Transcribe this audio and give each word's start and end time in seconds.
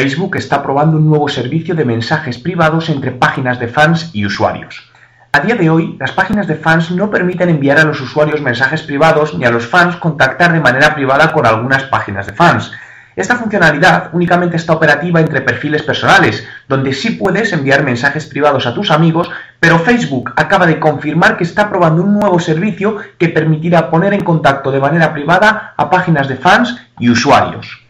Facebook 0.00 0.36
está 0.36 0.62
probando 0.62 0.96
un 0.96 1.06
nuevo 1.06 1.28
servicio 1.28 1.74
de 1.74 1.84
mensajes 1.84 2.38
privados 2.38 2.88
entre 2.88 3.10
páginas 3.10 3.60
de 3.60 3.68
fans 3.68 4.08
y 4.14 4.24
usuarios. 4.24 4.90
A 5.30 5.40
día 5.40 5.56
de 5.56 5.68
hoy, 5.68 5.98
las 6.00 6.12
páginas 6.12 6.46
de 6.46 6.54
fans 6.54 6.90
no 6.90 7.10
permiten 7.10 7.50
enviar 7.50 7.78
a 7.78 7.84
los 7.84 8.00
usuarios 8.00 8.40
mensajes 8.40 8.80
privados 8.80 9.34
ni 9.34 9.44
a 9.44 9.50
los 9.50 9.66
fans 9.66 9.96
contactar 9.96 10.54
de 10.54 10.60
manera 10.60 10.94
privada 10.94 11.34
con 11.34 11.44
algunas 11.44 11.82
páginas 11.82 12.26
de 12.26 12.32
fans. 12.32 12.72
Esta 13.14 13.36
funcionalidad 13.36 14.08
únicamente 14.14 14.56
está 14.56 14.72
operativa 14.72 15.20
entre 15.20 15.42
perfiles 15.42 15.82
personales, 15.82 16.48
donde 16.66 16.94
sí 16.94 17.10
puedes 17.10 17.52
enviar 17.52 17.84
mensajes 17.84 18.24
privados 18.24 18.66
a 18.66 18.72
tus 18.72 18.90
amigos, 18.90 19.30
pero 19.60 19.80
Facebook 19.80 20.32
acaba 20.34 20.64
de 20.64 20.80
confirmar 20.80 21.36
que 21.36 21.44
está 21.44 21.68
probando 21.68 22.02
un 22.02 22.18
nuevo 22.18 22.40
servicio 22.40 22.96
que 23.18 23.28
permitirá 23.28 23.90
poner 23.90 24.14
en 24.14 24.24
contacto 24.24 24.70
de 24.70 24.80
manera 24.80 25.12
privada 25.12 25.74
a 25.76 25.90
páginas 25.90 26.26
de 26.26 26.36
fans 26.36 26.80
y 26.98 27.10
usuarios 27.10 27.89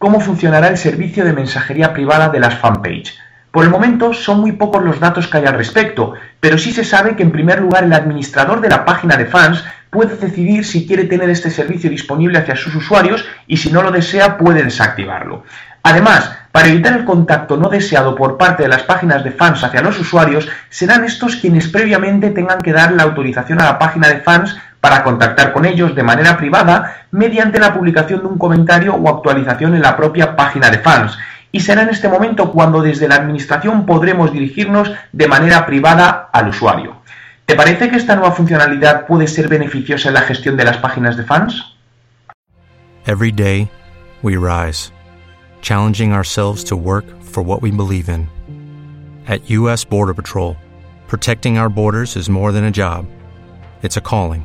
cómo 0.00 0.18
funcionará 0.18 0.68
el 0.68 0.78
servicio 0.78 1.26
de 1.26 1.34
mensajería 1.34 1.92
privada 1.92 2.30
de 2.30 2.40
las 2.40 2.54
fanpage. 2.54 3.18
Por 3.50 3.64
el 3.64 3.70
momento 3.70 4.14
son 4.14 4.40
muy 4.40 4.52
pocos 4.52 4.82
los 4.82 4.98
datos 4.98 5.28
que 5.28 5.36
hay 5.36 5.44
al 5.44 5.58
respecto, 5.58 6.14
pero 6.40 6.56
sí 6.56 6.72
se 6.72 6.84
sabe 6.84 7.16
que 7.16 7.22
en 7.22 7.30
primer 7.30 7.60
lugar 7.60 7.84
el 7.84 7.92
administrador 7.92 8.62
de 8.62 8.70
la 8.70 8.86
página 8.86 9.18
de 9.18 9.26
fans 9.26 9.62
puede 9.90 10.16
decidir 10.16 10.64
si 10.64 10.86
quiere 10.86 11.04
tener 11.04 11.28
este 11.28 11.50
servicio 11.50 11.90
disponible 11.90 12.38
hacia 12.38 12.56
sus 12.56 12.74
usuarios 12.74 13.26
y 13.46 13.58
si 13.58 13.70
no 13.70 13.82
lo 13.82 13.90
desea 13.90 14.38
puede 14.38 14.62
desactivarlo. 14.62 15.44
Además, 15.82 16.32
para 16.50 16.68
evitar 16.68 16.94
el 16.94 17.04
contacto 17.04 17.58
no 17.58 17.68
deseado 17.68 18.14
por 18.14 18.38
parte 18.38 18.62
de 18.62 18.70
las 18.70 18.84
páginas 18.84 19.22
de 19.22 19.32
fans 19.32 19.62
hacia 19.62 19.82
los 19.82 20.00
usuarios, 20.00 20.48
serán 20.70 21.04
estos 21.04 21.36
quienes 21.36 21.68
previamente 21.68 22.30
tengan 22.30 22.62
que 22.62 22.72
dar 22.72 22.92
la 22.92 23.02
autorización 23.02 23.60
a 23.60 23.66
la 23.66 23.78
página 23.78 24.08
de 24.08 24.20
fans 24.20 24.56
para 24.80 25.02
contactar 25.04 25.52
con 25.52 25.66
ellos 25.66 25.94
de 25.94 26.02
manera 26.02 26.36
privada 26.36 27.06
mediante 27.10 27.58
la 27.58 27.74
publicación 27.74 28.20
de 28.20 28.26
un 28.26 28.38
comentario 28.38 28.94
o 28.94 29.08
actualización 29.08 29.74
en 29.74 29.82
la 29.82 29.96
propia 29.96 30.36
página 30.36 30.70
de 30.70 30.78
fans. 30.78 31.16
Y 31.52 31.60
será 31.60 31.82
en 31.82 31.90
este 31.90 32.08
momento 32.08 32.52
cuando 32.52 32.80
desde 32.80 33.08
la 33.08 33.16
administración 33.16 33.84
podremos 33.84 34.32
dirigirnos 34.32 34.90
de 35.12 35.28
manera 35.28 35.66
privada 35.66 36.28
al 36.32 36.48
usuario. 36.48 36.96
¿Te 37.44 37.56
parece 37.56 37.90
que 37.90 37.96
esta 37.96 38.14
nueva 38.14 38.32
funcionalidad 38.32 39.06
puede 39.06 39.26
ser 39.26 39.48
beneficiosa 39.48 40.08
en 40.08 40.14
la 40.14 40.20
gestión 40.22 40.56
de 40.56 40.64
las 40.64 40.76
páginas 40.76 41.16
de 41.16 41.24
fans? 41.24 41.64
Every 43.06 43.32
day, 43.32 43.68
we 44.22 44.36
rise, 44.36 44.92
challenging 45.60 46.12
ourselves 46.12 46.62
to 46.64 46.76
work 46.76 47.04
for 47.22 47.42
what 47.42 47.60
we 47.60 47.72
believe 47.72 48.08
in. 48.08 48.28
At 49.26 49.50
U.S. 49.50 49.84
Border 49.84 50.14
Patrol, 50.14 50.56
protecting 51.08 51.58
our 51.58 51.68
borders 51.68 52.16
is 52.16 52.30
more 52.30 52.52
than 52.52 52.64
a 52.64 52.70
job, 52.70 53.06
it's 53.82 53.96
a 53.96 54.00
calling. 54.00 54.44